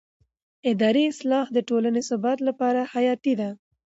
اداري 0.71 1.03
اصلاح 1.13 1.45
د 1.51 1.57
ټولنې 1.69 2.01
ثبات 2.09 2.39
لپاره 2.47 2.81
حیاتي 2.93 3.33
دی 3.39 3.49